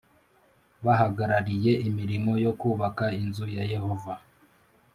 bahagararire 0.85 1.73
imirimo 1.87 2.31
yo 2.45 2.51
kubaka 2.59 3.05
inzu 3.21 3.45
ya 3.57 3.63
Yehova 3.73 4.13